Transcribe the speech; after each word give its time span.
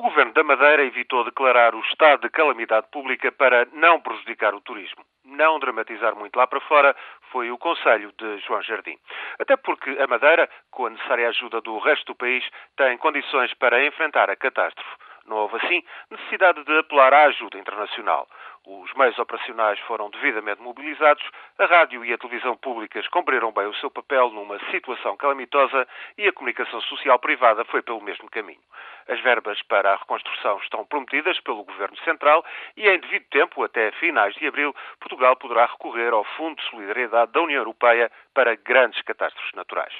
O 0.00 0.02
governo 0.02 0.32
da 0.32 0.42
Madeira 0.42 0.82
evitou 0.82 1.22
declarar 1.24 1.74
o 1.74 1.80
estado 1.80 2.22
de 2.22 2.30
calamidade 2.30 2.86
pública 2.90 3.30
para 3.30 3.66
não 3.70 4.00
prejudicar 4.00 4.54
o 4.54 4.60
turismo. 4.62 5.04
Não 5.26 5.58
dramatizar 5.58 6.16
muito 6.16 6.36
lá 6.36 6.46
para 6.46 6.58
fora 6.62 6.96
foi 7.30 7.50
o 7.50 7.58
conselho 7.58 8.10
de 8.18 8.38
João 8.38 8.62
Jardim. 8.62 8.96
Até 9.38 9.58
porque 9.58 9.90
a 10.00 10.06
Madeira, 10.06 10.48
com 10.70 10.86
a 10.86 10.90
necessária 10.90 11.28
ajuda 11.28 11.60
do 11.60 11.78
resto 11.80 12.06
do 12.06 12.14
país, 12.14 12.42
tem 12.78 12.96
condições 12.96 13.52
para 13.52 13.84
enfrentar 13.84 14.30
a 14.30 14.36
catástrofe. 14.36 14.90
Não 15.26 15.36
houve, 15.36 15.56
assim, 15.56 15.82
necessidade 16.10 16.64
de 16.64 16.78
apelar 16.78 17.12
à 17.12 17.24
ajuda 17.24 17.58
internacional. 17.58 18.26
Os 18.66 18.92
meios 18.92 19.18
operacionais 19.18 19.78
foram 19.80 20.10
devidamente 20.10 20.60
mobilizados, 20.60 21.24
a 21.58 21.64
rádio 21.64 22.04
e 22.04 22.12
a 22.12 22.18
televisão 22.18 22.54
públicas 22.58 23.08
cumpriram 23.08 23.50
bem 23.52 23.66
o 23.66 23.74
seu 23.76 23.90
papel 23.90 24.30
numa 24.30 24.58
situação 24.70 25.16
calamitosa 25.16 25.88
e 26.18 26.28
a 26.28 26.32
comunicação 26.32 26.80
social 26.82 27.18
privada 27.18 27.64
foi 27.64 27.80
pelo 27.80 28.02
mesmo 28.02 28.28
caminho. 28.28 28.60
As 29.08 29.18
verbas 29.22 29.60
para 29.62 29.94
a 29.94 29.96
reconstrução 29.96 30.58
estão 30.58 30.84
prometidas 30.84 31.40
pelo 31.40 31.64
Governo 31.64 31.96
Central 32.04 32.44
e, 32.76 32.86
em 32.86 33.00
devido 33.00 33.24
tempo, 33.30 33.64
até 33.64 33.90
finais 33.92 34.34
de 34.34 34.46
abril, 34.46 34.74
Portugal 35.00 35.34
poderá 35.36 35.64
recorrer 35.66 36.12
ao 36.12 36.22
Fundo 36.22 36.56
de 36.56 36.68
Solidariedade 36.68 37.32
da 37.32 37.40
União 37.40 37.58
Europeia 37.58 38.10
para 38.34 38.54
grandes 38.56 39.00
catástrofes 39.02 39.52
naturais. 39.54 39.92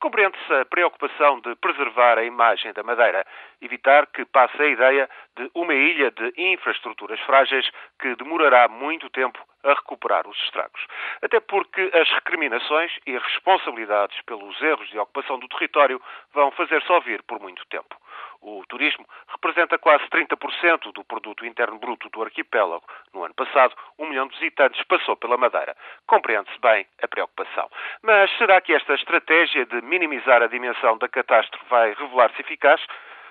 Compreende-se 0.00 0.52
a 0.52 0.64
preocupação 0.64 1.40
de 1.40 1.54
preservar 1.56 2.18
a 2.18 2.24
imagem 2.24 2.72
da 2.72 2.82
Madeira, 2.82 3.24
evitar 3.62 4.06
que 4.08 4.24
passe 4.24 4.60
a 4.60 4.66
ideia 4.66 5.08
de 5.38 5.50
uma 5.54 5.72
ilha 5.72 6.10
de 6.10 6.32
infraestruturas 6.36 7.20
frágeis 7.20 7.70
que 8.00 8.16
demorará 8.16 8.66
muito 8.66 9.08
tempo 9.08 9.38
a 9.62 9.70
recuperar 9.70 10.26
os 10.26 10.36
estragos. 10.44 10.84
Até 11.22 11.38
porque 11.40 11.90
as 11.94 12.10
recriminações 12.10 12.92
e 13.06 13.16
responsabilidades 13.16 14.20
pelos 14.22 14.60
erros 14.60 14.88
de 14.90 14.98
ocupação 14.98 15.38
do 15.38 15.48
território 15.48 16.00
vão 16.34 16.50
fazer-se 16.50 16.90
ouvir 16.90 17.22
por 17.22 17.40
muito 17.40 17.64
tempo. 17.66 17.96
O 18.40 18.64
turismo 18.68 19.04
representa 19.28 19.78
quase 19.78 20.04
30% 20.08 20.92
do 20.92 21.04
produto 21.04 21.44
interno 21.44 21.78
bruto 21.78 22.08
do 22.08 22.22
arquipélago. 22.22 22.84
No 23.12 23.24
ano 23.24 23.34
passado, 23.34 23.74
um 23.98 24.06
milhão 24.06 24.28
de 24.28 24.38
visitantes 24.38 24.82
passou 24.84 25.16
pela 25.16 25.36
Madeira. 25.36 25.76
Compreende-se 26.06 26.58
bem 26.60 26.86
a 27.02 27.08
preocupação. 27.08 27.68
Mas 28.02 28.30
será 28.38 28.60
que 28.60 28.72
esta 28.72 28.94
estratégia 28.94 29.66
de 29.66 29.82
minimizar 29.82 30.40
a 30.40 30.46
dimensão 30.46 30.96
da 30.98 31.08
catástrofe 31.08 31.64
vai 31.68 31.94
revelar-se 31.94 32.40
eficaz? 32.40 32.80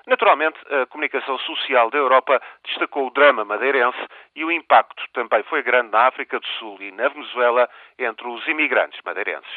Naturalmente, 0.07 0.57
a 0.73 0.85
comunicação 0.85 1.37
social 1.39 1.89
da 1.89 1.97
Europa 1.97 2.41
destacou 2.63 3.07
o 3.07 3.11
drama 3.11 3.43
madeirense 3.43 3.99
e 4.33 4.45
o 4.45 4.51
impacto 4.51 5.03
também 5.11 5.43
foi 5.43 5.61
grande 5.61 5.91
na 5.91 6.07
África 6.07 6.39
do 6.39 6.47
Sul 6.57 6.77
e 6.79 6.91
na 6.93 7.09
Venezuela 7.09 7.69
entre 7.99 8.25
os 8.25 8.47
imigrantes 8.47 9.01
madeirenses. 9.03 9.51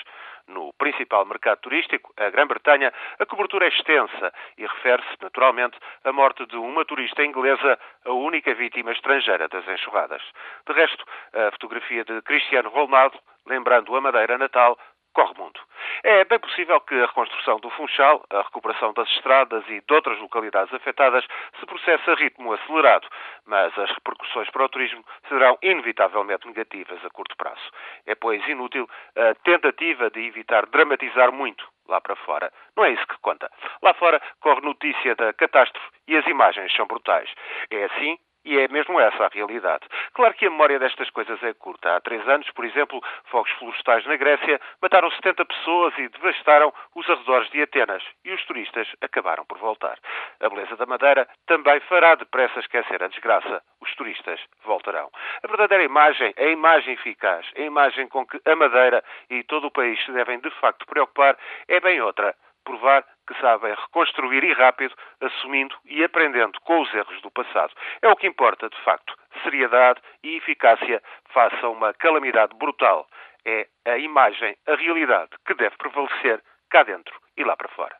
No 0.48 0.72
principal 0.72 1.24
mercado 1.24 1.60
turístico, 1.60 2.12
a 2.16 2.28
Grã-Bretanha, 2.30 2.92
a 3.20 3.26
cobertura 3.26 3.66
é 3.66 3.68
extensa 3.68 4.32
e 4.58 4.66
refere-se, 4.66 5.16
naturalmente, 5.22 5.78
à 6.02 6.12
morte 6.12 6.44
de 6.46 6.56
uma 6.56 6.84
turista 6.84 7.24
inglesa, 7.24 7.78
a 8.04 8.10
única 8.10 8.52
vítima 8.52 8.90
estrangeira 8.90 9.46
das 9.46 9.68
enxurradas. 9.68 10.22
De 10.66 10.72
resto, 10.72 11.04
a 11.32 11.52
fotografia 11.52 12.04
de 12.04 12.20
Cristiano 12.22 12.70
Ronaldo, 12.70 13.16
lembrando 13.46 13.94
a 13.94 14.00
Madeira 14.00 14.36
natal, 14.36 14.76
corre 15.12 15.34
mundo. 15.38 15.60
É 16.02 16.24
bem 16.24 16.38
possível 16.38 16.80
que 16.80 16.94
a 16.94 17.06
reconstrução 17.06 17.58
do 17.58 17.70
Funchal, 17.70 18.24
a 18.30 18.42
recuperação 18.42 18.92
das 18.92 19.08
estradas 19.10 19.64
e 19.68 19.80
de 19.80 19.94
outras 19.94 20.18
localidades 20.18 20.72
afetadas 20.72 21.24
se 21.58 21.66
processe 21.66 22.10
a 22.10 22.14
ritmo 22.14 22.52
acelerado, 22.52 23.06
mas 23.46 23.76
as 23.78 23.90
repercussões 23.90 24.48
para 24.50 24.64
o 24.64 24.68
turismo 24.68 25.04
serão 25.28 25.58
inevitavelmente 25.62 26.46
negativas 26.46 27.04
a 27.04 27.10
curto 27.10 27.36
prazo. 27.36 27.70
É, 28.06 28.14
pois, 28.14 28.46
inútil 28.48 28.88
a 29.16 29.34
tentativa 29.44 30.10
de 30.10 30.20
evitar 30.26 30.66
dramatizar 30.66 31.32
muito 31.32 31.66
lá 31.88 32.00
para 32.00 32.16
fora. 32.16 32.52
Não 32.76 32.84
é 32.84 32.92
isso 32.92 33.06
que 33.06 33.18
conta. 33.20 33.50
Lá 33.82 33.92
fora 33.94 34.20
corre 34.40 34.60
notícia 34.60 35.14
da 35.16 35.32
catástrofe 35.32 35.88
e 36.06 36.16
as 36.16 36.26
imagens 36.26 36.72
são 36.74 36.86
brutais. 36.86 37.28
É 37.70 37.84
assim 37.84 38.18
e 38.44 38.58
é 38.58 38.68
mesmo 38.68 38.98
essa 39.00 39.26
a 39.26 39.28
realidade. 39.28 39.86
Claro 40.14 40.34
que 40.34 40.46
a 40.46 40.50
memória 40.50 40.78
destas 40.78 41.10
coisas 41.10 41.42
é 41.42 41.52
curta. 41.54 41.96
Há 41.96 42.00
três 42.00 42.26
anos, 42.28 42.50
por 42.50 42.64
exemplo, 42.64 43.02
fogos 43.24 43.50
florestais 43.52 44.04
na 44.06 44.16
Grécia 44.16 44.60
mataram 44.80 45.10
70 45.10 45.44
pessoas 45.44 45.94
e 45.98 46.08
devastaram 46.08 46.72
os 46.94 47.08
arredores 47.08 47.50
de 47.50 47.62
Atenas. 47.62 48.02
E 48.24 48.32
os 48.32 48.44
turistas 48.46 48.88
acabaram 49.00 49.44
por 49.44 49.58
voltar. 49.58 49.98
A 50.40 50.48
beleza 50.48 50.76
da 50.76 50.86
Madeira 50.86 51.28
também 51.46 51.80
fará 51.80 52.14
depressa 52.14 52.60
esquecer 52.60 53.02
a 53.02 53.08
desgraça. 53.08 53.62
Os 53.80 53.94
turistas 53.94 54.40
voltarão. 54.64 55.10
A 55.42 55.46
verdadeira 55.46 55.84
imagem, 55.84 56.34
a 56.36 56.44
imagem 56.44 56.94
eficaz, 56.94 57.46
a 57.56 57.60
imagem 57.60 58.08
com 58.08 58.26
que 58.26 58.40
a 58.44 58.56
Madeira 58.56 59.02
e 59.28 59.42
todo 59.44 59.66
o 59.66 59.70
país 59.70 60.02
se 60.04 60.12
devem 60.12 60.38
de 60.40 60.50
facto 60.60 60.86
preocupar, 60.86 61.36
é 61.68 61.80
bem 61.80 62.00
outra 62.00 62.34
provar 62.64 63.04
que 63.26 63.34
sabem 63.40 63.74
reconstruir 63.74 64.42
e 64.44 64.52
rápido, 64.52 64.94
assumindo 65.20 65.74
e 65.84 66.02
aprendendo 66.02 66.60
com 66.62 66.80
os 66.80 66.92
erros 66.94 67.20
do 67.22 67.30
passado. 67.30 67.72
É 68.02 68.08
o 68.08 68.16
que 68.16 68.26
importa, 68.26 68.68
de 68.68 68.80
facto. 68.82 69.14
Seriedade 69.42 70.00
e 70.22 70.36
eficácia 70.36 71.02
face 71.32 71.64
a 71.64 71.68
uma 71.68 71.94
calamidade 71.94 72.56
brutal. 72.56 73.06
É 73.44 73.66
a 73.86 73.98
imagem, 73.98 74.56
a 74.66 74.74
realidade 74.74 75.30
que 75.46 75.54
deve 75.54 75.76
prevalecer 75.76 76.42
cá 76.70 76.82
dentro 76.82 77.18
e 77.36 77.44
lá 77.44 77.56
para 77.56 77.68
fora. 77.68 77.99